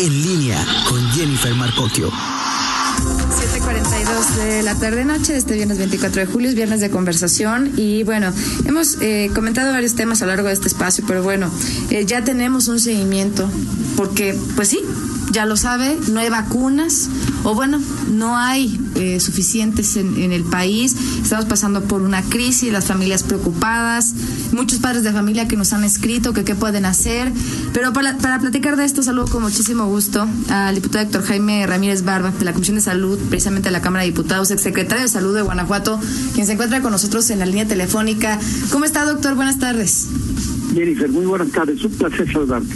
En 0.00 0.22
línea 0.22 0.64
con 0.88 1.00
Jennifer 1.10 1.52
Marcocchio. 1.56 2.10
7.42 2.10 4.36
de 4.36 4.62
la 4.62 4.76
tarde 4.76 5.04
noche 5.04 5.36
este 5.36 5.54
viernes 5.54 5.78
24 5.78 6.20
de 6.20 6.26
julio, 6.26 6.48
es 6.48 6.54
viernes 6.54 6.80
de 6.80 6.88
conversación 6.88 7.72
y 7.76 8.04
bueno, 8.04 8.32
hemos 8.64 8.98
eh, 9.00 9.28
comentado 9.34 9.72
varios 9.72 9.96
temas 9.96 10.22
a 10.22 10.26
lo 10.26 10.32
largo 10.32 10.46
de 10.46 10.54
este 10.54 10.68
espacio, 10.68 11.02
pero 11.06 11.24
bueno, 11.24 11.50
eh, 11.90 12.04
ya 12.06 12.22
tenemos 12.22 12.68
un 12.68 12.78
seguimiento 12.78 13.50
porque 13.96 14.38
pues 14.54 14.68
sí, 14.68 14.80
ya 15.32 15.46
lo 15.46 15.56
sabe, 15.56 15.98
no 16.08 16.20
hay 16.20 16.28
vacunas 16.28 17.08
o 17.48 17.54
bueno, 17.54 17.80
no 18.10 18.36
hay 18.36 18.78
eh, 18.96 19.20
suficientes 19.20 19.96
en, 19.96 20.32
el 20.32 20.44
país. 20.44 20.94
Estamos 21.22 21.46
pasando 21.46 21.82
por 21.82 22.02
una 22.02 22.20
crisis, 22.20 22.70
las 22.70 22.84
familias 22.84 23.22
preocupadas, 23.22 24.12
muchos 24.52 24.80
padres 24.80 25.02
de 25.02 25.12
familia 25.12 25.48
que 25.48 25.56
nos 25.56 25.72
han 25.72 25.82
escrito 25.82 26.34
que 26.34 26.44
qué 26.44 26.54
pueden 26.54 26.84
hacer. 26.84 27.32
Pero 27.72 27.94
para, 27.94 28.18
para 28.18 28.38
platicar 28.38 28.76
de 28.76 28.84
esto, 28.84 29.02
saludo 29.02 29.28
con 29.28 29.42
muchísimo 29.42 29.86
gusto 29.86 30.28
al 30.50 30.74
diputado 30.74 31.04
Héctor 31.06 31.22
Jaime 31.22 31.66
Ramírez 31.66 32.04
Barba 32.04 32.32
de 32.38 32.44
la 32.44 32.52
Comisión 32.52 32.76
de 32.76 32.82
Salud, 32.82 33.18
precisamente 33.30 33.68
de 33.68 33.72
la 33.72 33.80
Cámara 33.80 34.04
de 34.04 34.10
Diputados, 34.10 34.50
exsecretario 34.50 35.04
de 35.04 35.08
Salud 35.08 35.34
de 35.34 35.40
Guanajuato, 35.40 35.98
quien 36.34 36.44
se 36.44 36.52
encuentra 36.52 36.82
con 36.82 36.92
nosotros 36.92 37.30
en 37.30 37.38
la 37.38 37.46
línea 37.46 37.66
telefónica. 37.66 38.38
¿Cómo 38.70 38.84
está, 38.84 39.06
doctor? 39.06 39.36
Buenas 39.36 39.58
tardes. 39.58 40.06
Jennifer, 40.74 41.08
muy 41.08 41.24
buenas 41.24 41.48
tardes. 41.48 41.82
Un 41.82 41.92
placer 41.92 42.30
saludarte. 42.30 42.74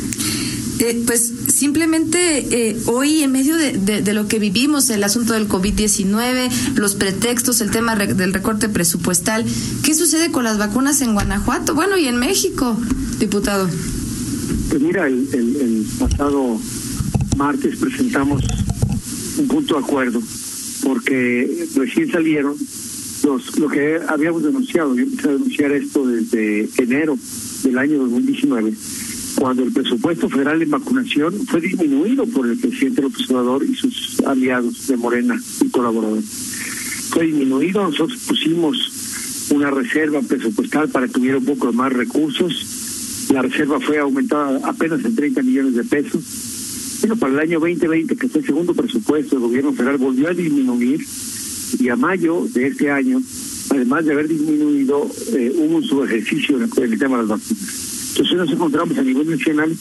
Eh, 0.78 1.00
pues 1.06 1.32
simplemente 1.62 2.70
eh, 2.70 2.76
hoy 2.86 3.22
en 3.22 3.30
medio 3.30 3.54
de, 3.56 4.12
lo 4.14 4.26
que 4.26 4.40
vivimos, 4.40 4.90
el 4.90 5.04
asunto 5.04 5.32
del 5.34 5.46
COVID-19, 5.46 6.50
los 6.74 6.96
pretextos, 6.96 7.60
el 7.60 7.70
tema 7.70 7.94
del 7.94 8.34
recorte 8.34 8.68
presupuestal, 8.68 9.44
¿qué 9.84 9.94
sucede 9.94 10.32
con 10.32 10.42
las 10.42 10.58
vacunas 10.58 11.00
en 11.02 11.12
Guanajuato? 11.12 11.76
Bueno, 11.76 11.96
y 11.96 12.08
en 12.08 12.16
México, 12.16 12.76
diputado. 13.20 13.68
Pues 14.70 14.82
mira, 14.82 15.06
el, 15.06 15.86
pasado 16.00 16.58
martes 17.36 17.76
presentamos 17.76 18.42
un 19.38 19.46
punto 19.46 19.74
de 19.74 19.84
acuerdo, 19.84 20.20
porque 20.82 21.68
recién 21.76 22.10
salieron 22.10 22.56
los, 23.22 23.56
lo 23.60 23.68
que 23.68 24.00
habíamos 24.08 24.42
denunciado. 24.42 24.96
Yo 24.96 25.04
empecé 25.04 25.28
a 25.28 25.32
denunciar 25.32 25.70
esto 25.70 26.08
desde 26.08 26.68
enero 26.78 27.16
del 27.62 27.78
año 27.78 27.98
2019 27.98 28.74
cuando 29.42 29.64
el 29.64 29.72
presupuesto 29.72 30.28
federal 30.28 30.62
en 30.62 30.70
vacunación 30.70 31.34
fue 31.48 31.60
disminuido 31.60 32.24
por 32.26 32.46
el 32.46 32.56
presidente 32.56 33.02
López 33.02 33.28
Obrador 33.28 33.64
y 33.64 33.74
sus 33.74 34.20
aliados 34.20 34.86
de 34.86 34.96
Morena 34.96 35.36
y 35.60 35.68
colaboradores. 35.68 36.24
Fue 37.10 37.26
disminuido, 37.26 37.82
nosotros 37.82 38.20
pusimos 38.28 39.50
una 39.52 39.72
reserva 39.72 40.20
presupuestal 40.22 40.90
para 40.90 41.08
que 41.08 41.18
hubiera 41.18 41.38
un 41.38 41.44
poco 41.44 41.72
más 41.72 41.92
recursos. 41.92 43.26
La 43.32 43.42
reserva 43.42 43.80
fue 43.80 43.98
aumentada 43.98 44.60
apenas 44.62 45.04
en 45.04 45.16
30 45.16 45.42
millones 45.42 45.74
de 45.74 45.82
pesos. 45.82 47.00
Pero 47.02 47.16
para 47.16 47.32
el 47.32 47.40
año 47.40 47.58
2020, 47.58 48.14
que 48.14 48.28
fue 48.28 48.42
el 48.42 48.46
segundo 48.46 48.74
presupuesto 48.74 49.34
del 49.34 49.48
gobierno 49.48 49.72
federal, 49.72 49.98
volvió 49.98 50.28
a 50.28 50.34
disminuir 50.34 51.04
y 51.80 51.88
a 51.88 51.96
mayo 51.96 52.46
de 52.54 52.68
este 52.68 52.92
año, 52.92 53.20
además 53.70 54.04
de 54.04 54.12
haber 54.12 54.28
disminuido, 54.28 55.10
eh, 55.32 55.52
hubo 55.56 55.78
un 55.78 55.82
subejercicio 55.82 56.58
en 56.58 56.92
el 56.92 56.96
tema 56.96 57.16
de 57.16 57.22
las 57.24 57.40
vacunas. 57.40 57.81
Entonces 58.12 58.36
nos 58.36 58.50
encontramos 58.50 58.98
a 58.98 59.02
nivel 59.02 59.30
nacional 59.30 59.74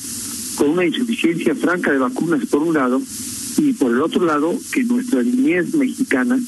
con 0.56 0.70
una 0.70 0.86
insuficiencia 0.86 1.54
franca 1.54 1.92
de 1.92 1.98
vacunas 1.98 2.46
por 2.46 2.64
un 2.64 2.74
lado 2.74 3.02
y 3.58 3.74
por 3.74 3.92
el 3.92 4.02
otro 4.02 4.26
lado 4.26 4.58
que 4.72 4.86
nuestra 4.86 5.22
niñez 5.22 5.74
mexicana, 5.74 6.40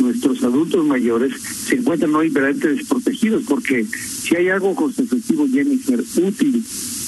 nuestros 0.00 0.42
adultos 0.42 0.84
mayores 0.84 1.32
se 1.40 1.76
encuentran 1.76 2.14
hoy 2.16 2.30
verdaderamente 2.30 2.74
desprotegidos 2.74 3.44
porque 3.48 3.86
si 3.86 4.34
hay 4.34 4.48
algo 4.48 4.74
constitutivo, 4.74 5.46
Jennifer, 5.46 6.02
útil 6.16 6.64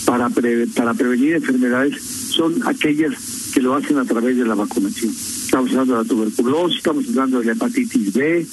para, 0.06 0.28
para 0.28 0.95
prevenir 0.95 1.34
enfermedades 1.34 2.00
son 2.00 2.61
aquellas 2.65 3.50
que 3.53 3.61
lo 3.61 3.75
hacen 3.75 3.98
a 3.98 4.05
través 4.05 4.37
de 4.37 4.45
la 4.45 4.55
vacunación. 4.55 5.12
Estamos 5.53 5.70
hablando 5.72 5.97
de 5.97 6.03
la 6.03 6.08
tuberculosis, 6.08 6.78
estamos 6.78 7.08
hablando 7.08 7.41
de 7.41 7.45
la 7.45 7.53
hepatitis 7.53 8.14
B, 8.14 8.47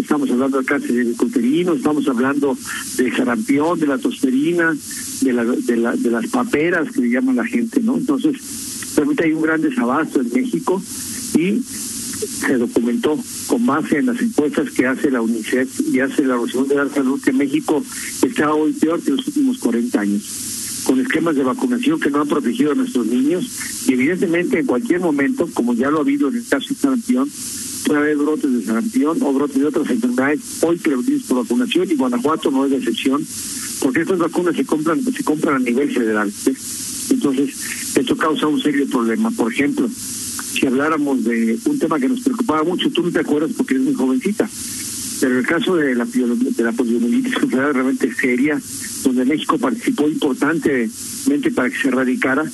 estamos 0.00 0.28
hablando 0.32 0.56
del 0.56 0.66
cáncer 0.66 1.06
uterino, 1.20 1.74
estamos 1.74 2.08
hablando 2.08 2.58
del 2.96 3.16
sarampión, 3.16 3.78
de 3.78 3.86
la 3.86 3.98
tosferina, 3.98 4.76
de, 5.20 5.32
la, 5.32 5.44
de, 5.44 5.76
la, 5.76 5.94
de 5.94 6.10
las 6.10 6.26
paperas 6.26 6.90
que 6.90 7.02
le 7.02 7.10
llaman 7.10 7.36
la 7.36 7.46
gente, 7.46 7.80
¿no? 7.80 7.96
Entonces, 7.96 8.34
realmente 8.96 9.26
hay 9.26 9.32
un 9.32 9.42
gran 9.42 9.62
desabasto 9.62 10.22
en 10.22 10.32
México 10.32 10.82
y 11.38 11.62
se 11.62 12.56
documentó 12.56 13.16
con 13.46 13.64
base 13.64 13.98
en 13.98 14.06
las 14.06 14.20
encuestas 14.20 14.72
que 14.72 14.88
hace 14.88 15.08
la 15.08 15.22
UNICEF 15.22 15.80
y 15.94 16.00
hace 16.00 16.24
la 16.24 16.34
Organización 16.34 16.66
de 16.66 16.74
la 16.74 16.88
Salud 16.88 17.22
que 17.22 17.32
México 17.32 17.80
está 18.22 18.52
hoy 18.52 18.72
peor 18.72 19.00
que 19.00 19.12
los 19.12 19.24
últimos 19.24 19.58
40 19.58 20.00
años, 20.00 20.22
con 20.84 21.00
esquemas 21.00 21.36
de 21.36 21.42
vacunación 21.42 22.00
que 22.00 22.10
no 22.10 22.20
han 22.20 22.28
protegido 22.28 22.72
a 22.72 22.74
nuestros 22.74 23.06
niños 23.06 23.46
y 23.86 23.92
evidentemente 23.92 24.58
en 24.58 24.66
cualquier 24.66 25.00
momento, 25.00 25.48
como 25.52 25.74
ya 25.74 25.90
lo 25.90 25.98
ha 25.98 26.02
habido 26.02 26.28
en 26.28 26.36
el 26.36 26.46
caso 26.48 26.68
de 26.68 26.74
sarampión, 26.74 27.30
puede 27.86 28.00
haber 28.00 28.16
brotes 28.16 28.52
de 28.52 28.64
sarampión 28.64 29.18
o 29.22 29.32
brotes 29.32 29.56
de 29.56 29.66
otras 29.66 29.90
enfermedades 29.90 30.40
hoy 30.62 30.76
prevenidos 30.76 31.22
por 31.24 31.42
vacunación 31.42 31.90
y 31.90 31.96
Guanajuato 31.96 32.50
no 32.50 32.64
es 32.64 32.70
de 32.70 32.76
excepción 32.78 33.26
porque 33.80 34.02
estas 34.02 34.18
vacunas 34.18 34.56
se 34.56 34.64
compran 34.64 35.02
se 35.02 35.24
compran 35.24 35.56
a 35.56 35.58
nivel 35.58 35.90
federal. 35.90 36.32
Entonces, 37.10 37.96
esto 37.96 38.16
causa 38.16 38.46
un 38.46 38.60
serio 38.60 38.86
problema. 38.88 39.30
Por 39.30 39.52
ejemplo, 39.52 39.88
si 39.88 40.66
habláramos 40.66 41.24
de 41.24 41.58
un 41.64 41.78
tema 41.78 41.98
que 41.98 42.08
nos 42.08 42.20
preocupaba 42.20 42.62
mucho, 42.62 42.90
tú 42.90 43.02
no 43.02 43.10
te 43.10 43.20
acuerdas 43.20 43.50
porque 43.56 43.74
eres 43.74 43.86
muy 43.86 43.94
jovencita, 43.94 44.48
pero 45.20 45.38
el 45.38 45.46
caso 45.46 45.76
de 45.76 45.94
la, 45.94 46.04
de 46.04 46.62
la 46.62 46.72
poliomielitis 46.72 47.34
que 47.36 47.46
realmente 47.46 48.12
seria, 48.14 48.60
donde 49.02 49.24
México 49.24 49.58
participó 49.58 50.08
importantemente 50.08 51.50
para 51.54 51.70
que 51.70 51.76
se 51.76 51.88
erradicara, 51.88 52.44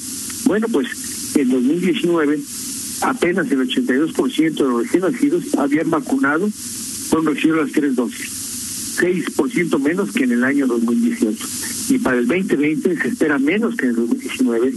bueno, 0.45 0.67
pues 0.69 1.37
en 1.37 1.51
2019 1.51 2.41
apenas 3.03 3.51
el 3.51 3.69
82% 3.69 4.55
de 4.55 4.63
los 4.63 4.83
recién 4.85 5.03
nacidos 5.03 5.55
habían 5.57 5.91
vacunado, 5.91 6.49
fueron 7.09 7.35
recibidos 7.35 7.65
las 7.65 7.73
tres 7.73 7.95
dosis. 7.95 8.47
6% 8.97 9.79
menos 9.79 10.13
que 10.13 10.25
en 10.25 10.33
el 10.33 10.45
año 10.45 10.67
2018. 10.67 11.47
Y 11.91 11.99
para 11.99 12.19
el 12.19 12.27
2020 12.27 12.97
se 12.97 13.09
espera 13.09 13.39
menos 13.39 13.77
que 13.77 13.87
en 13.87 13.91
el 13.91 13.97
2019, 13.97 14.75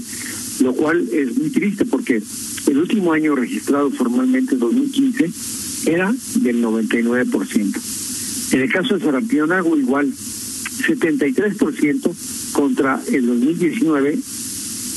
lo 0.61 0.73
cual 0.73 1.07
es 1.11 1.37
muy 1.37 1.49
triste 1.49 1.85
porque 1.85 2.21
el 2.67 2.77
último 2.77 3.13
año 3.13 3.35
registrado 3.35 3.89
formalmente, 3.91 4.55
en 4.55 4.59
2015, 4.59 5.31
era 5.91 6.13
del 6.35 6.61
99%. 6.63 8.53
En 8.53 8.61
el 8.61 8.71
caso 8.71 8.97
de 8.97 9.05
sarampión 9.05 9.51
igual, 9.77 10.11
73% 10.79 12.51
contra 12.53 13.01
el 13.07 13.25
2019, 13.25 14.17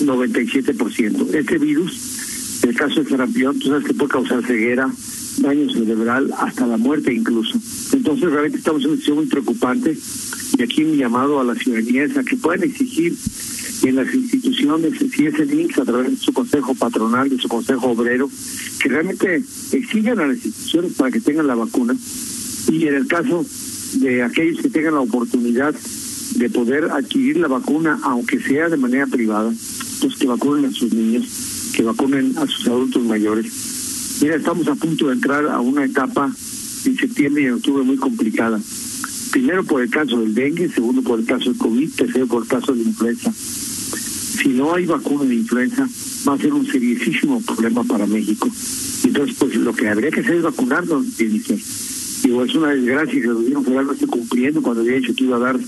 97%. 0.05 1.35
Este 1.35 1.59
virus, 1.59 2.63
el 2.65 2.75
caso 2.75 3.03
de 3.03 3.11
sarampión, 3.11 3.59
tú 3.59 3.69
sabes 3.69 3.87
que 3.87 3.95
puede 3.95 4.11
causar 4.11 4.45
ceguera, 4.45 4.91
daño 5.39 5.73
cerebral, 5.73 6.33
hasta 6.39 6.67
la 6.67 6.77
muerte 6.77 7.13
incluso. 7.13 7.59
Entonces 7.93 8.31
realmente 8.31 8.59
estamos 8.59 8.83
en 8.83 8.91
una 8.91 8.97
situación 8.97 9.17
muy 9.17 9.27
preocupante 9.27 9.97
y 10.59 10.63
aquí 10.63 10.85
mi 10.85 10.97
llamado 10.97 11.41
a 11.41 11.45
la 11.45 11.55
ciudadanía 11.55 12.05
es 12.05 12.13
que 12.27 12.37
puedan 12.37 12.63
exigir 12.63 13.17
en 13.83 13.97
las 13.97 14.15
instituciones, 14.15 14.93
si 15.13 15.27
es 15.27 15.35
el 15.41 15.71
a 15.77 15.85
través 15.85 16.11
de 16.11 16.17
su 16.17 16.33
consejo 16.33 16.75
patronal, 16.75 17.29
de 17.29 17.39
su 17.39 17.49
consejo 17.49 17.89
obrero, 17.89 18.31
que 18.81 18.89
realmente 18.89 19.43
exijan 19.73 20.21
a 20.21 20.27
las 20.27 20.37
instituciones 20.37 20.93
para 20.93 21.11
que 21.11 21.21
tengan 21.21 21.49
la 21.49 21.57
vacuna 21.57 21.97
y 22.71 22.87
en 22.87 22.95
el 22.95 23.07
caso 23.07 23.45
de 24.01 24.23
aquellos 24.23 24.61
que 24.61 24.71
tengan 24.71 24.95
la 24.95 25.01
oportunidad 25.01 25.75
de 26.37 26.51
poder 26.51 26.85
adquirir 26.91 27.37
la 27.37 27.49
vacuna, 27.49 28.01
aunque 28.03 28.41
sea 28.41 28.69
de 28.69 28.77
manera 28.77 29.07
privada, 29.07 29.53
pues 30.01 30.17
que 30.17 30.27
vacunen 30.27 30.67
a 30.67 30.73
sus 30.73 30.93
niños, 30.93 31.73
que 31.75 31.83
vacunen 31.83 32.37
a 32.39 32.47
sus 32.47 32.67
adultos 32.69 33.03
mayores 33.05 33.73
Mira, 34.23 34.37
estamos 34.37 34.69
a 34.69 34.77
punto 34.77 35.09
de 35.09 35.15
entrar 35.15 35.47
a 35.47 35.59
una 35.59 35.85
etapa 35.85 36.31
en 36.85 36.97
septiembre 36.97 37.43
y 37.43 37.47
en 37.47 37.55
octubre 37.55 37.83
muy 37.83 37.97
complicada. 37.97 38.61
Primero 39.33 39.65
por 39.65 39.83
el 39.83 39.91
caso 39.91 40.21
del 40.21 40.33
dengue, 40.33 40.69
segundo 40.69 41.03
por 41.03 41.19
el 41.19 41.27
caso 41.27 41.51
del 41.51 41.59
COVID, 41.59 41.91
tercero 41.91 42.29
por 42.29 42.43
el 42.45 42.49
caso 42.49 42.73
de 42.73 42.85
la 42.85 42.91
influenza. 42.91 43.33
Si 43.33 44.51
no 44.51 44.75
hay 44.75 44.87
vacuna 44.87 45.25
de 45.25 45.35
influenza, 45.35 45.89
va 46.29 46.35
a 46.35 46.39
ser 46.39 46.53
un 46.53 46.65
seriosísimo 46.65 47.41
problema 47.41 47.83
para 47.83 48.07
México. 48.07 48.49
Entonces, 49.03 49.37
pues 49.37 49.57
lo 49.57 49.75
que 49.75 49.89
habría 49.89 50.13
que 50.13 50.21
hacer 50.21 50.37
es 50.37 50.43
vacunarnos, 50.43 51.19
dice. 51.19 51.59
Digo, 52.23 52.45
es 52.45 52.55
una 52.55 52.69
desgracia 52.69 53.21
que 53.21 53.27
el 53.27 53.35
gobierno 53.35 53.63
federal 53.63 53.87
no 53.87 53.93
esté 53.93 54.07
cumpliendo 54.07 54.63
cuando 54.63 54.83
había 54.83 54.97
dicho 54.97 55.15
que 55.15 55.25
iba 55.25 55.37
a 55.37 55.41
dar 55.41 55.59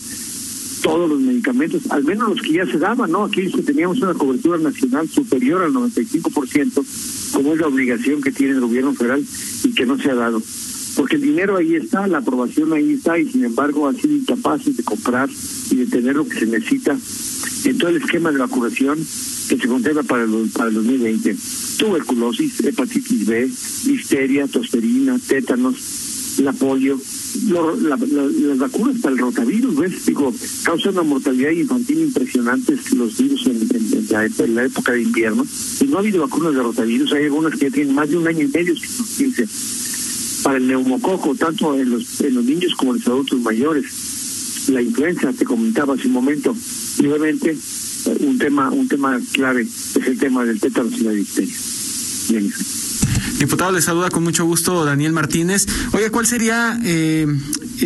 todos 0.85 1.09
los 1.09 1.19
medicamentos, 1.19 1.83
al 1.91 2.05
menos 2.05 2.29
los 2.29 2.43
que 2.43 2.53
ya 2.53 2.67
se 2.67 2.79
daban, 2.79 3.11
¿no? 3.11 3.25
Aquí 3.25 3.49
teníamos 3.49 4.03
una 4.03 4.13
cobertura 4.13 4.59
nacional 4.59 5.09
superior 5.09 5.63
al 5.63 5.73
95%, 5.73 7.33
como 7.33 7.55
es 7.55 7.61
la 7.61 7.69
obligación 7.69 8.21
que 8.21 8.31
tiene 8.31 8.53
el 8.53 8.61
gobierno 8.61 8.93
federal 8.93 9.25
y 9.65 9.73
que 9.73 9.87
no 9.87 9.99
se 9.99 10.11
ha 10.11 10.15
dado. 10.15 10.43
Porque 10.95 11.17
el 11.17 11.23
dinero 11.23 11.57
ahí 11.57 11.75
está, 11.75 12.07
la 12.07 12.19
aprobación 12.19 12.75
ahí 12.75 12.93
está, 12.93 13.19
y 13.19 13.27
sin 13.31 13.45
embargo 13.45 13.89
han 13.89 13.97
sido 13.97 14.15
incapaces 14.15 14.77
de 14.77 14.85
comprar 14.85 15.31
y 15.71 15.77
de 15.77 15.87
tener 15.87 16.17
lo 16.17 16.29
que 16.29 16.39
se 16.39 16.47
necesita 16.47 16.97
en 17.65 17.79
todo 17.79 17.89
el 17.89 17.97
esquema 17.97 18.31
de 18.31 18.39
vacunación 18.39 18.99
que 19.49 19.57
se 19.57 19.67
contempla 19.67 20.03
para 20.03 20.25
el, 20.25 20.51
para 20.53 20.69
el 20.69 20.75
2020. 20.75 21.35
Tuberculosis, 21.79 22.61
hepatitis 22.61 23.27
B, 23.27 23.51
listeria, 23.87 24.47
tosferina, 24.47 25.19
tétanos, 25.19 26.04
la 26.39 26.53
polio, 26.53 26.99
las 27.49 28.59
vacunas 28.59 29.01
para 29.01 29.15
el 29.15 29.21
rotavirus, 29.21 29.77
¿ves? 29.77 30.07
Digo, 30.07 30.33
causan 30.65 30.95
una 30.95 31.03
mortalidad 31.03 31.51
infantil 31.51 32.01
impresionante 32.01 32.77
los 32.97 33.17
virus 33.19 33.47
en, 33.47 34.55
la, 34.55 34.65
época 34.65 34.93
de 34.93 35.03
invierno. 35.03 35.47
Y 35.81 35.85
no 35.85 35.97
ha 35.97 36.01
habido 36.01 36.23
vacunas 36.23 36.55
de 36.55 36.63
rotavirus, 36.63 37.13
hay 37.13 37.25
algunas 37.25 37.59
que 37.59 37.71
tienen 37.71 37.95
más 37.95 38.09
de 38.09 38.17
un 38.17 38.27
año 38.27 38.43
y 38.43 38.49
medio 38.49 38.75
surtirse. 38.77 39.47
Para 40.43 40.59
el 40.59 40.67
neumococo, 40.67 41.35
tanto 41.35 41.75
en 41.79 41.91
los, 41.91 42.21
en 42.21 42.35
los 42.35 42.45
niños 42.45 42.75
como 42.75 42.93
en 42.93 42.99
los 42.99 43.09
adultos 43.09 43.41
mayores. 43.41 43.85
La 44.69 44.83
influenza, 44.83 45.33
te 45.33 45.45
comentaba 45.45 45.95
hace 45.95 46.07
un 46.07 46.15
momento. 46.15 46.55
Y 46.99 47.07
obviamente, 47.07 47.57
un 48.21 48.39
tema, 48.39 48.71
un 48.71 48.89
tema 48.89 49.21
clave 49.33 49.63
es 49.63 49.97
el 49.97 50.19
tema 50.19 50.45
del 50.45 50.61
tétano 50.61 50.91
y 50.91 51.01
la 51.01 51.13
difteria. 51.13 51.55
Bien. 52.31 52.84
Diputado, 53.45 53.73
le 53.73 53.83
saluda 53.83 54.09
con 54.09 54.25
mucho 54.25 54.47
gusto 54.47 54.87
Daniel 54.87 55.13
Martínez. 55.13 55.67
Oye, 55.93 56.11
¿cuál 56.11 56.27
sería 56.27 56.81
eh, 56.83 57.27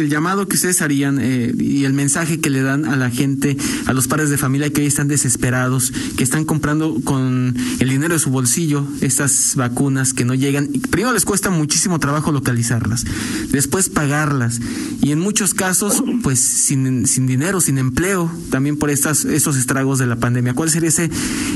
el 0.00 0.10
llamado 0.10 0.48
que 0.48 0.56
ustedes 0.56 0.82
harían 0.82 1.18
eh, 1.20 1.52
y 1.58 1.84
el 1.84 1.92
mensaje 1.92 2.40
que 2.40 2.50
le 2.50 2.62
dan 2.62 2.84
a 2.84 2.96
la 2.96 3.10
gente, 3.10 3.56
a 3.86 3.92
los 3.92 4.08
padres 4.08 4.30
de 4.30 4.38
familia 4.38 4.70
que 4.70 4.80
hoy 4.80 4.86
están 4.86 5.08
desesperados, 5.08 5.92
que 6.16 6.24
están 6.24 6.44
comprando 6.44 7.00
con 7.04 7.56
el 7.78 7.88
dinero 7.88 8.14
de 8.14 8.20
su 8.20 8.30
bolsillo 8.30 8.86
estas 9.00 9.54
vacunas 9.56 10.12
que 10.12 10.24
no 10.24 10.34
llegan? 10.34 10.68
Primero 10.90 11.12
les 11.12 11.24
cuesta 11.24 11.50
muchísimo 11.50 11.98
trabajo 11.98 12.32
localizarlas, 12.32 13.04
después 13.50 13.88
pagarlas 13.88 14.60
y 15.00 15.12
en 15.12 15.20
muchos 15.20 15.54
casos, 15.54 16.02
pues 16.22 16.38
sin, 16.40 17.06
sin 17.06 17.26
dinero, 17.26 17.60
sin 17.60 17.78
empleo, 17.78 18.30
también 18.50 18.76
por 18.76 18.90
estas, 18.90 19.24
esos 19.24 19.56
estragos 19.56 19.98
de 19.98 20.06
la 20.06 20.16
pandemia. 20.16 20.54
¿Cuál 20.54 20.70
sería 20.70 20.88
ese, 20.88 21.10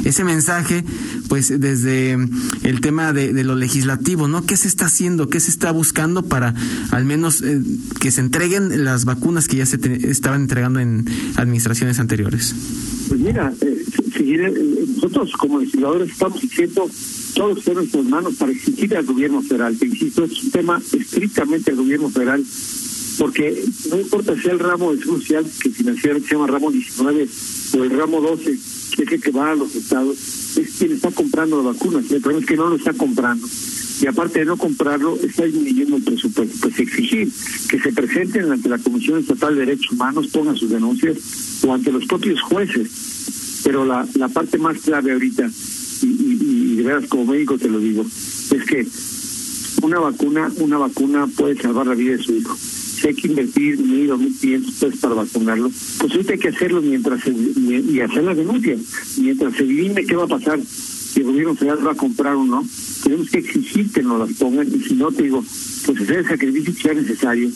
ese 0.04 0.24
mensaje, 0.24 0.84
pues 1.28 1.60
desde 1.60 2.12
el 2.62 2.80
tema 2.80 3.12
de, 3.12 3.32
de 3.32 3.44
lo 3.44 3.54
legislativo, 3.54 4.28
¿no? 4.28 4.46
¿Qué 4.46 4.56
se 4.56 4.68
está 4.68 4.86
haciendo? 4.86 5.28
¿Qué 5.28 5.40
se 5.40 5.50
está 5.50 5.70
buscando 5.70 6.22
para 6.22 6.54
al 6.90 7.04
menos 7.04 7.42
eh, 7.42 7.60
que 8.00 8.10
se 8.10 8.20
entreguen 8.32 8.82
las 8.82 9.04
vacunas 9.04 9.46
que 9.46 9.58
ya 9.58 9.66
se 9.66 9.78
estaban 10.08 10.42
entregando 10.42 10.80
en 10.80 11.04
administraciones 11.36 11.98
anteriores? 11.98 12.54
Pues 13.08 13.20
mira, 13.20 13.52
eh, 13.60 13.84
eh, 14.20 14.86
nosotros 14.94 15.32
como 15.32 15.60
legisladores 15.60 16.10
estamos 16.10 16.40
diciendo 16.40 16.88
todo 17.34 17.52
está 17.52 17.72
en 17.72 17.76
nuestras 17.76 18.04
manos 18.06 18.34
para 18.36 18.52
exigir 18.52 18.96
al 18.96 19.04
gobierno 19.04 19.42
federal, 19.42 19.76
que 19.78 19.84
insisto, 19.84 20.24
es 20.24 20.44
un 20.44 20.50
tema 20.50 20.80
estrictamente 20.98 21.72
del 21.72 21.80
gobierno 21.80 22.08
federal, 22.08 22.42
porque 23.18 23.64
no 23.90 24.00
importa 24.00 24.34
si 24.40 24.48
el 24.48 24.58
ramo 24.58 24.94
de 24.94 25.04
social 25.04 25.44
que 25.62 25.68
financialmente 25.68 26.28
se 26.28 26.34
llama 26.34 26.46
ramo 26.46 26.70
19 26.70 27.28
o 27.74 27.84
el 27.84 27.90
ramo 27.90 28.20
12, 28.22 28.44
que 28.96 29.02
es 29.02 29.12
el 29.12 29.20
que 29.20 29.30
va 29.30 29.50
a 29.50 29.54
los 29.54 29.74
estados, 29.74 30.16
es 30.56 30.70
quien 30.78 30.92
está 30.92 31.10
comprando 31.10 31.62
las 31.62 31.74
vacunas. 31.74 32.10
El 32.10 32.22
problema 32.22 32.40
es 32.40 32.46
que 32.46 32.56
no 32.56 32.68
lo 32.68 32.76
está 32.76 32.94
comprando 32.94 33.46
y 34.02 34.06
aparte 34.08 34.40
de 34.40 34.46
no 34.46 34.56
comprarlo, 34.56 35.16
está 35.22 35.44
disminuyendo 35.44 35.96
el 35.96 36.02
presupuesto. 36.02 36.58
Pues 36.60 36.78
exigir 36.80 37.28
que 37.70 37.78
se 37.78 37.92
presenten 37.92 38.50
ante 38.50 38.68
la 38.68 38.78
Comisión 38.78 39.20
Estatal 39.20 39.54
de 39.54 39.60
Derechos 39.60 39.92
Humanos, 39.92 40.26
pongan 40.32 40.56
sus 40.56 40.70
denuncias, 40.70 41.18
o 41.64 41.72
ante 41.72 41.92
los 41.92 42.04
propios 42.06 42.42
jueces. 42.42 43.60
Pero 43.62 43.86
la, 43.86 44.04
la 44.14 44.28
parte 44.28 44.58
más 44.58 44.80
clave 44.80 45.12
ahorita, 45.12 45.48
y, 46.02 46.06
y, 46.06 46.76
de 46.76 46.82
veras 46.82 47.06
como 47.06 47.26
médico 47.26 47.56
te 47.56 47.68
lo 47.68 47.78
digo, 47.78 48.04
es 48.04 48.64
que 48.64 48.84
una 49.82 50.00
vacuna, 50.00 50.50
una 50.56 50.78
vacuna 50.78 51.28
puede 51.28 51.54
salvar 51.62 51.86
la 51.86 51.94
vida 51.94 52.16
de 52.16 52.22
su 52.24 52.34
hijo. 52.34 52.56
Si 52.56 53.06
hay 53.06 53.14
que 53.14 53.28
invertir 53.28 53.78
mil 53.78 54.10
o 54.10 54.18
mil 54.18 54.36
quinientos 54.36 54.74
pesos 54.74 54.98
para 54.98 55.14
vacunarlo, 55.14 55.70
pues 55.98 56.12
ahorita 56.12 56.32
hay 56.32 56.38
que 56.40 56.48
hacerlo 56.48 56.82
mientras 56.82 57.22
se, 57.22 57.30
y 57.30 58.00
hacer 58.00 58.24
la 58.24 58.34
denuncia, 58.34 58.76
mientras 59.18 59.54
se 59.54 59.62
divine 59.62 60.04
qué 60.04 60.16
va 60.16 60.24
a 60.24 60.28
pasar 60.28 60.60
si 61.12 61.20
el 61.20 61.26
gobierno 61.26 61.54
federal 61.54 61.86
va 61.86 61.92
a 61.92 61.96
comprar 61.96 62.34
o 62.34 62.44
no, 62.44 62.64
tenemos 63.02 63.30
que 63.30 63.38
exigir 63.38 63.90
que 63.90 64.02
nos 64.02 64.28
las 64.28 64.38
pongan 64.38 64.68
y 64.68 64.80
si 64.80 64.94
no, 64.94 65.10
te 65.10 65.24
digo, 65.24 65.44
pues 65.86 66.00
hacer 66.00 66.18
el 66.18 66.28
sacrificio 66.28 66.74
que 66.74 66.82
sea 66.82 66.94
necesario. 66.94 67.50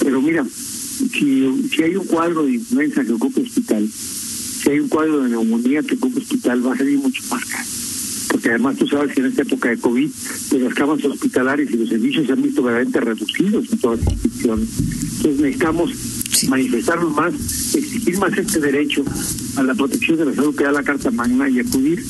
Pero 0.00 0.22
mira, 0.22 0.46
si, 0.46 1.68
si 1.70 1.82
hay 1.82 1.96
un 1.96 2.06
cuadro 2.06 2.44
de 2.44 2.52
influenza 2.52 3.04
que 3.04 3.12
ocupa 3.12 3.40
hospital, 3.40 3.88
si 3.88 4.70
hay 4.70 4.80
un 4.80 4.88
cuadro 4.88 5.22
de 5.22 5.30
neumonía 5.30 5.82
que 5.82 5.94
ocupa 5.94 6.20
hospital, 6.20 6.66
va 6.66 6.74
a 6.74 6.78
salir 6.78 6.98
mucho 6.98 7.22
más 7.30 7.44
caro. 7.46 7.64
Porque 8.30 8.50
además 8.50 8.76
tú 8.76 8.86
sabes 8.86 9.12
que 9.12 9.20
en 9.20 9.26
esta 9.26 9.42
época 9.42 9.70
de 9.70 9.78
COVID, 9.78 10.08
pues 10.50 10.62
las 10.62 10.74
camas 10.74 11.04
hospitalarias 11.04 11.70
y 11.70 11.76
los 11.76 11.88
servicios 11.88 12.26
se 12.26 12.32
han 12.32 12.42
visto 12.42 12.62
verdaderamente 12.62 13.00
reducidos 13.00 13.72
en 13.72 13.78
todas 13.78 14.00
las 14.00 14.12
instituciones. 14.12 14.68
Entonces 15.16 15.40
necesitamos 15.40 15.92
manifestarnos 16.48 17.12
más, 17.14 17.34
exigir 17.74 18.18
más 18.18 18.36
este 18.38 18.60
derecho 18.60 19.04
a 19.56 19.62
la 19.62 19.74
protección 19.74 20.18
de 20.18 20.26
la 20.26 20.34
salud 20.34 20.54
que 20.54 20.64
da 20.64 20.72
la 20.72 20.82
Carta 20.82 21.10
Magna 21.10 21.48
y 21.48 21.58
acudir 21.58 22.04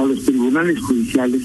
a 0.00 0.04
los 0.04 0.24
tribunales 0.24 0.80
judiciales, 0.80 1.42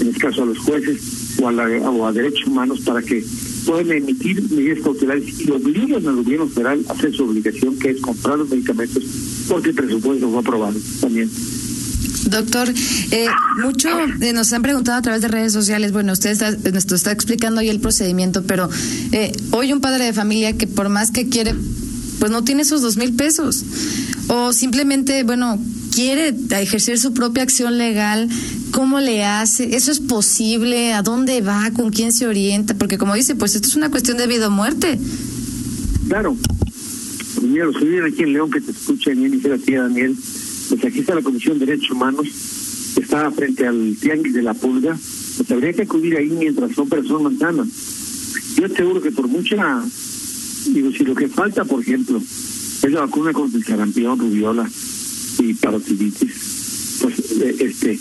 en 0.00 0.08
este 0.08 0.20
caso 0.20 0.42
a 0.42 0.46
los 0.46 0.58
jueces 0.58 1.38
o 1.40 1.48
a, 1.48 1.52
la, 1.52 1.64
o 1.90 2.06
a 2.06 2.12
derechos 2.12 2.46
humanos, 2.46 2.80
para 2.80 3.02
que 3.02 3.24
puedan 3.66 3.90
emitir 3.92 4.42
medidas 4.50 4.80
cautelares 4.82 5.40
y 5.40 5.50
obliguen 5.50 6.06
al 6.06 6.16
gobierno 6.16 6.48
federal 6.48 6.84
a 6.88 6.92
hacer 6.92 7.14
su 7.14 7.24
obligación, 7.24 7.78
que 7.78 7.90
es 7.90 8.00
comprar 8.00 8.38
los 8.38 8.48
medicamentos, 8.48 9.02
porque 9.48 9.70
el 9.70 9.74
presupuesto 9.74 10.30
fue 10.30 10.40
aprobado 10.40 10.78
también. 11.00 11.30
Doctor, 12.30 12.72
eh, 13.10 13.26
mucho 13.62 13.88
eh, 14.20 14.32
nos 14.32 14.52
han 14.52 14.62
preguntado 14.62 14.98
a 14.98 15.02
través 15.02 15.22
de 15.22 15.28
redes 15.28 15.52
sociales, 15.52 15.92
bueno, 15.92 16.12
usted 16.12 16.30
está, 16.30 16.50
nos 16.50 16.92
está 16.92 17.12
explicando 17.12 17.60
ahí 17.60 17.68
el 17.68 17.80
procedimiento, 17.80 18.42
pero 18.44 18.68
eh, 19.12 19.32
hoy 19.52 19.72
un 19.72 19.80
padre 19.80 20.04
de 20.04 20.12
familia 20.12 20.56
que 20.56 20.66
por 20.66 20.88
más 20.88 21.10
que 21.10 21.28
quiere, 21.28 21.54
pues 22.18 22.30
no 22.30 22.44
tiene 22.44 22.62
esos 22.62 22.82
dos 22.82 22.96
mil 22.96 23.14
pesos, 23.14 23.64
o 24.28 24.52
simplemente, 24.52 25.22
bueno, 25.24 25.58
quiere 25.94 26.34
ejercer 26.50 26.98
su 26.98 27.12
propia 27.14 27.42
acción 27.42 27.78
legal, 27.78 28.28
¿cómo 28.70 29.00
le 29.00 29.24
hace? 29.24 29.76
¿Eso 29.76 29.90
es 29.90 30.00
posible? 30.00 30.92
¿A 30.92 31.02
dónde 31.02 31.40
va? 31.40 31.70
¿Con 31.72 31.90
quién 31.90 32.12
se 32.12 32.26
orienta? 32.26 32.74
Porque 32.74 32.98
como 32.98 33.14
dice, 33.14 33.34
pues 33.34 33.54
esto 33.54 33.68
es 33.68 33.76
una 33.76 33.90
cuestión 33.90 34.16
de 34.16 34.26
vida 34.26 34.48
o 34.48 34.50
muerte. 34.50 34.98
Claro. 36.08 36.36
Los 37.42 37.76
que 37.76 38.02
aquí 38.06 38.22
en 38.22 38.32
León 38.32 38.50
que 38.50 38.60
te 38.60 38.72
escuchan 38.72 39.18
y 39.22 39.28
dice 39.28 39.48
la 39.48 39.58
tía 39.58 39.82
Daniel, 39.82 40.16
pues 40.68 40.84
aquí 40.84 41.00
está 41.00 41.14
la 41.14 41.22
Comisión 41.22 41.58
de 41.58 41.66
Derechos 41.66 41.92
Humanos, 41.92 42.26
está 42.96 43.30
frente 43.30 43.66
al 43.66 43.96
Tianguis 44.00 44.34
de 44.34 44.42
la 44.42 44.54
Pulga, 44.54 44.98
pues 45.36 45.50
habría 45.50 45.72
que 45.72 45.82
acudir 45.82 46.16
ahí 46.16 46.30
mientras 46.30 46.72
son 46.74 46.88
personas 46.88 47.22
manzanas. 47.22 47.68
Yo 48.56 48.66
te 48.68 48.74
aseguro 48.74 49.00
que 49.00 49.12
por 49.12 49.28
mucha, 49.28 49.84
digo, 50.66 50.90
si 50.90 51.04
lo 51.04 51.14
que 51.14 51.28
falta, 51.28 51.64
por 51.64 51.80
ejemplo, 51.80 52.18
es 52.18 52.92
la 52.92 53.00
vacuna 53.00 53.32
contra 53.32 53.58
el 53.58 53.64
sarampión, 53.64 54.18
rubiola 54.18 54.68
y 55.38 55.54
parotiditis, 55.54 56.98
pues 57.00 57.18
eh, 57.40 57.56
este, 57.60 57.98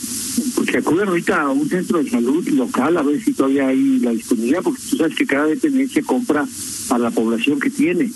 porque 0.56 0.78
acuden 0.78 1.08
ahorita 1.08 1.42
a 1.42 1.50
un 1.50 1.68
centro 1.68 2.04
de 2.04 2.10
salud 2.10 2.48
local 2.50 2.98
a 2.98 3.04
ver 3.04 3.24
si 3.24 3.34
todavía 3.34 3.68
hay 3.68 4.00
la 4.00 4.12
disponibilidad, 4.12 4.62
porque 4.62 4.82
tú 4.90 4.98
sabes 4.98 5.16
que 5.16 5.26
cada 5.26 5.46
dependencia 5.46 6.02
compra 6.04 6.48
a 6.90 6.98
la 6.98 7.12
población 7.12 7.60
que 7.60 7.70
tiene. 7.70 8.12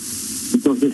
Entonces, 0.53 0.93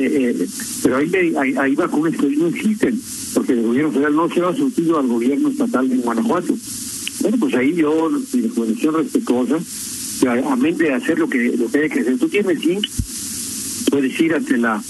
eh, 0.00 0.34
eh, 0.40 0.48
pero 0.82 0.96
ahí 0.96 1.34
hay, 1.56 1.74
vacunas 1.74 2.16
que 2.16 2.28
no 2.28 2.48
existen, 2.48 3.00
porque 3.34 3.52
el 3.52 3.62
gobierno 3.62 3.92
federal 3.92 4.16
no 4.16 4.28
se 4.28 4.40
ha 4.40 4.54
surtido 4.54 4.98
al 4.98 5.06
gobierno 5.06 5.48
estatal 5.48 5.88
de 5.88 5.96
Guanajuato. 5.96 6.56
Bueno, 7.20 7.36
pues 7.38 7.54
ahí 7.54 7.74
yo, 7.74 8.10
mi 8.32 8.40
recomendación 8.42 8.94
respetuosa, 8.94 9.58
amén 10.50 10.76
de 10.76 10.92
hacer 10.92 11.18
lo 11.18 11.28
que, 11.28 11.56
lo 11.56 11.70
que 11.70 11.78
hay 11.78 11.88
que 11.88 12.00
hacer. 12.00 12.18
Tú 12.18 12.28
tienes 12.28 12.60
zinc, 12.60 12.86
puedes 13.90 14.20
ir 14.20 14.34
ante 14.34 14.56
la 14.58 14.82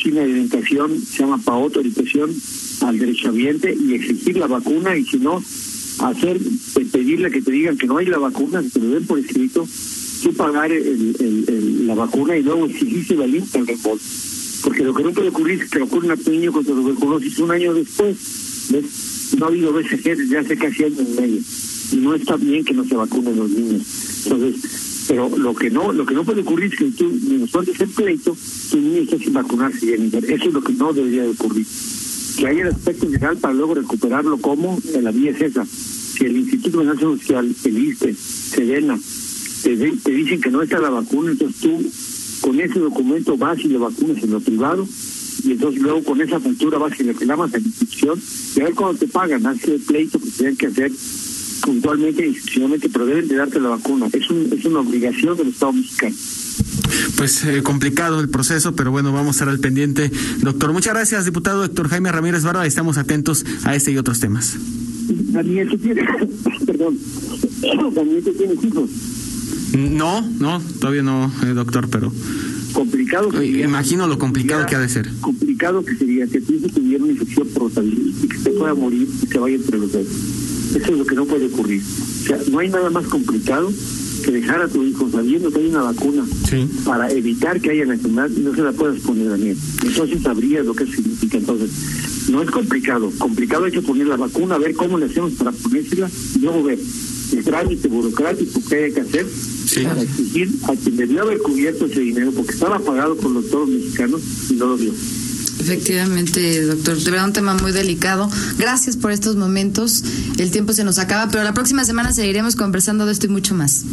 oficina 0.00 0.22
de 0.22 0.30
identificación, 0.30 0.98
se 0.98 1.18
llama 1.18 1.38
PA 1.38 1.52
autorización 1.52 2.34
al 2.82 2.98
derechohabiente 2.98 3.76
y 3.78 3.94
exigir 3.94 4.38
la 4.38 4.46
vacuna 4.46 4.96
y 4.96 5.04
si 5.04 5.18
no, 5.18 5.42
hacer, 6.00 6.40
pedirle 6.90 7.30
que 7.30 7.42
te 7.42 7.50
digan 7.50 7.76
que 7.76 7.86
no 7.86 7.98
hay 7.98 8.06
la 8.06 8.18
vacuna, 8.18 8.62
que 8.72 8.78
lo 8.78 8.90
den 8.94 9.06
por 9.06 9.18
escrito, 9.18 9.66
tú 10.22 10.32
pagar 10.34 10.72
el, 10.72 11.86
la 11.86 11.94
vacuna 11.94 12.36
y 12.36 12.42
luego 12.42 12.64
exigirse 12.64 13.14
la 13.14 13.26
lista 13.26 13.58
el 13.58 13.66
reembolso. 13.66 14.04
Porque 14.64 14.84
lo 14.84 14.94
que 14.94 15.02
no 15.02 15.12
puede 15.12 15.28
ocurrir 15.28 15.62
es 15.62 15.70
que 15.70 15.82
ocurre 15.82 16.08
un 16.12 16.32
niño 16.32 16.52
con 16.52 16.64
tuberculosis 16.64 17.38
un 17.38 17.50
año 17.50 17.74
después. 17.74 18.16
¿ves? 18.70 19.34
No 19.38 19.46
ha 19.46 19.48
habido 19.48 19.72
BCG 19.72 20.16
desde 20.16 20.38
hace 20.38 20.56
casi 20.56 20.84
año 20.84 21.00
y 21.00 21.20
medio. 21.20 21.40
Y 21.92 21.96
no 21.96 22.14
está 22.14 22.36
bien 22.36 22.64
que 22.64 22.74
no 22.74 22.84
se 22.84 22.94
vacunen 22.94 23.36
los 23.36 23.50
niños. 23.50 23.82
Entonces, 24.24 24.89
pero 25.10 25.28
lo 25.28 25.56
que 25.56 25.70
no 25.70 25.92
lo 25.92 26.06
que 26.06 26.14
no 26.14 26.22
puede 26.22 26.42
ocurrir 26.42 26.72
es 26.72 26.78
que 26.78 26.84
tú, 26.92 27.10
cuando 27.50 27.72
el 27.72 27.88
pleito, 27.88 28.36
tu 28.70 28.78
niño 28.78 29.02
esté 29.02 29.18
sin 29.18 29.32
vacunarse. 29.32 29.92
Eso 29.92 30.44
es 30.44 30.52
lo 30.52 30.62
que 30.62 30.72
no 30.74 30.92
debería 30.92 31.24
de 31.24 31.30
ocurrir. 31.30 31.66
Que 32.38 32.46
haya 32.46 32.62
el 32.62 32.68
aspecto 32.68 33.08
legal 33.08 33.36
para 33.38 33.52
luego 33.52 33.74
recuperarlo 33.74 34.38
como 34.38 34.78
en 34.94 35.02
la 35.02 35.10
vía 35.10 35.32
es 35.32 35.40
esa. 35.40 35.66
Si 35.66 36.26
el 36.26 36.36
Instituto 36.36 36.84
Nacional 36.84 37.18
Social, 37.18 37.52
el 37.64 37.78
ISTE, 37.78 38.14
Sedena, 38.14 39.00
te, 39.64 39.76
te 39.76 40.10
dicen 40.12 40.40
que 40.40 40.50
no 40.50 40.62
está 40.62 40.78
la 40.78 40.90
vacuna, 40.90 41.32
entonces 41.32 41.60
tú 41.60 41.90
con 42.42 42.60
ese 42.60 42.78
documento 42.78 43.36
vas 43.36 43.58
y 43.64 43.68
le 43.68 43.78
vacunas 43.78 44.22
en 44.22 44.30
lo 44.30 44.38
privado 44.38 44.86
y 45.42 45.52
entonces 45.52 45.82
luego 45.82 46.04
con 46.04 46.20
esa 46.20 46.38
factura 46.38 46.78
vas 46.78 46.98
y 47.00 47.02
reclamas 47.02 47.52
a 47.52 47.58
la 47.58 47.64
institución 47.64 48.20
y 48.54 48.60
a 48.60 48.64
ver 48.64 48.74
cuando 48.74 49.00
te 49.00 49.08
pagan, 49.08 49.44
hace 49.44 49.74
el 49.74 49.80
pleito 49.80 50.20
que 50.20 50.30
tienen 50.30 50.56
que 50.56 50.66
hacer 50.66 50.92
puntualmente 51.70 52.24
e 52.24 52.28
institucionalmente, 52.28 52.88
pero 52.88 53.06
deben 53.06 53.28
de 53.28 53.36
darte 53.36 53.60
la 53.60 53.68
vacuna. 53.68 54.08
Es, 54.12 54.28
un, 54.28 54.50
es 54.52 54.64
una 54.64 54.80
obligación 54.80 55.36
del 55.36 55.48
Estado 55.48 55.72
mexicano. 55.72 56.16
Pues 57.16 57.44
eh, 57.44 57.62
complicado 57.62 58.18
el 58.18 58.28
proceso, 58.28 58.74
pero 58.74 58.90
bueno, 58.90 59.12
vamos 59.12 59.28
a 59.28 59.30
estar 59.38 59.48
al 59.48 59.60
pendiente. 59.60 60.10
Doctor, 60.42 60.72
muchas 60.72 60.94
gracias, 60.94 61.26
diputado 61.26 61.60
doctor 61.62 61.88
Jaime 61.88 62.10
Ramírez 62.10 62.42
Barba. 62.42 62.66
Estamos 62.66 62.98
atentos 62.98 63.44
a 63.62 63.76
este 63.76 63.92
y 63.92 63.98
otros 63.98 64.18
temas. 64.18 64.56
Daniel, 65.08 65.68
¿tú 65.68 65.78
tienes? 65.78 66.04
Perdón. 66.66 66.98
Daniel, 67.94 68.22
¿tú 68.24 68.32
tienes 68.32 68.64
hijos? 68.64 68.90
No, 69.78 70.22
no, 70.40 70.60
todavía 70.80 71.02
no, 71.02 71.32
eh, 71.44 71.54
doctor, 71.54 71.88
pero 71.88 72.12
complicado. 72.72 73.30
Sería, 73.30 73.64
imagino 73.64 74.08
lo 74.08 74.18
complicado 74.18 74.66
que 74.66 74.74
ha 74.74 74.80
de 74.80 74.88
ser. 74.88 75.08
Complicado 75.20 75.84
que 75.84 75.94
sería 75.94 76.26
que 76.26 76.40
tu 76.40 76.54
hijo 76.54 76.66
tuviera 76.68 77.04
una 77.04 77.12
infección 77.12 77.46
y 78.22 78.26
que 78.26 78.38
se 78.38 78.50
pueda 78.50 78.74
morir 78.74 79.08
y 79.22 79.26
se 79.28 79.38
vaya 79.38 79.54
entre 79.54 79.78
los 79.78 79.92
dedos. 79.92 80.08
Eso 80.74 80.92
es 80.92 80.98
lo 80.98 81.04
que 81.04 81.14
no 81.14 81.24
puede 81.26 81.46
ocurrir. 81.46 81.82
O 81.82 82.26
sea, 82.26 82.38
no 82.50 82.58
hay 82.58 82.68
nada 82.68 82.90
más 82.90 83.06
complicado 83.06 83.72
que 84.24 84.30
dejar 84.30 84.62
a 84.62 84.68
tu 84.68 84.82
hijo 84.84 85.10
sabiendo 85.10 85.50
que 85.50 85.58
hay 85.58 85.66
una 85.66 85.82
vacuna 85.82 86.24
sí. 86.48 86.68
para 86.84 87.10
evitar 87.10 87.60
que 87.60 87.70
haya 87.70 87.86
la 87.86 87.94
enfermedad 87.94 88.30
y 88.36 88.40
no 88.40 88.54
se 88.54 88.62
la 88.62 88.72
puedas 88.72 89.00
poner 89.00 89.32
a 89.32 89.36
mí. 89.36 89.54
Entonces 89.84 90.22
sabrías 90.22 90.64
lo 90.66 90.74
que 90.74 90.86
significa. 90.86 91.38
Entonces, 91.38 91.70
no 92.28 92.42
es 92.42 92.50
complicado. 92.50 93.10
Complicado 93.18 93.64
hay 93.64 93.72
que 93.72 93.82
poner 93.82 94.06
la 94.06 94.16
vacuna, 94.16 94.58
ver 94.58 94.74
cómo 94.74 94.98
le 94.98 95.06
hacemos 95.06 95.32
para 95.32 95.52
ponérsela 95.52 96.10
y 96.36 96.38
luego 96.40 96.62
ver 96.62 96.78
el 97.32 97.44
trámite 97.44 97.88
burocrático 97.88 98.60
que 98.68 98.84
hay 98.84 98.92
que 98.92 99.00
hacer 99.00 99.26
sí. 99.66 99.82
para 99.82 100.02
exigir 100.02 100.50
a 100.64 100.74
quien 100.74 100.96
debió 100.96 101.22
haber 101.22 101.38
cubierto 101.38 101.86
ese 101.86 102.00
dinero 102.00 102.32
porque 102.32 102.52
estaba 102.52 102.78
pagado 102.78 103.16
por 103.16 103.30
los 103.30 103.48
toros 103.50 103.68
mexicanos 103.68 104.20
y 104.50 104.54
no 104.54 104.66
lo 104.66 104.76
dio. 104.76 104.92
Efectivamente, 105.60 106.62
doctor. 106.62 106.98
De 106.98 107.10
verdad, 107.10 107.26
un 107.26 107.32
tema 107.32 107.54
muy 107.54 107.72
delicado. 107.72 108.30
Gracias 108.58 108.96
por 108.96 109.12
estos 109.12 109.36
momentos. 109.36 110.02
El 110.38 110.50
tiempo 110.50 110.72
se 110.72 110.84
nos 110.84 110.98
acaba, 110.98 111.30
pero 111.30 111.44
la 111.44 111.54
próxima 111.54 111.84
semana 111.84 112.12
seguiremos 112.12 112.56
conversando 112.56 113.06
de 113.06 113.12
esto 113.12 113.26
y 113.26 113.28
mucho 113.28 113.54
más. 113.54 113.84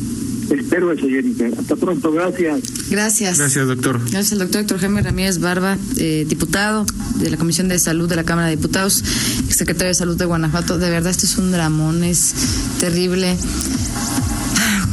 Espero 0.49 0.91
eso, 0.93 1.07
Jennifer. 1.07 1.53
Hasta 1.59 1.75
pronto. 1.75 2.11
Gracias. 2.11 2.61
Gracias. 2.89 3.37
Gracias, 3.37 3.67
doctor. 3.67 3.99
Gracias 3.99 4.31
al 4.31 4.39
doctor 4.39 4.61
Héctor 4.61 4.79
Jaime 4.79 5.01
Ramírez 5.01 5.39
Barba, 5.39 5.77
eh, 5.97 6.25
diputado 6.27 6.85
de 7.19 7.29
la 7.29 7.37
Comisión 7.37 7.67
de 7.67 7.77
Salud 7.79 8.07
de 8.07 8.15
la 8.15 8.23
Cámara 8.23 8.47
de 8.47 8.55
Diputados, 8.55 9.03
secretario 9.49 9.89
de 9.89 9.95
Salud 9.95 10.17
de 10.17 10.25
Guanajuato. 10.25 10.77
De 10.77 10.89
verdad, 10.89 11.11
esto 11.11 11.25
es 11.25 11.37
un 11.37 11.51
dramón, 11.51 12.03
es 12.03 12.33
terrible. 12.79 13.35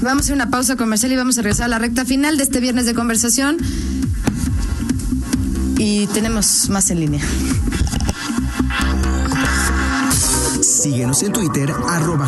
Vamos 0.03 0.23
a 0.23 0.25
hacer 0.25 0.35
una 0.35 0.51
pausa 0.51 0.77
comercial 0.77 1.13
y 1.13 1.17
vamos 1.17 1.39
a 1.39 1.43
regresar 1.43 1.67
a 1.67 1.69
la 1.69 1.79
recta 1.79 2.05
final 2.05 2.37
de 2.37 2.43
este 2.43 2.61
viernes 2.61 2.85
de 2.85 2.95
conversación. 2.95 3.57
Y 5.77 6.07
tenemos 6.09 6.69
más 6.71 6.91
en 6.91 7.01
línea. 7.01 7.25
Síguenos 10.61 11.23
en 11.23 11.33
Twitter, 11.33 11.73
arroba 11.89 12.27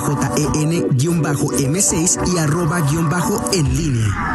JEN-M6 0.96 2.34
y 2.34 2.38
arroba 2.38 2.80
guion 2.80 3.10
bajo 3.10 3.50
en 3.52 3.76
línea. 3.76 4.26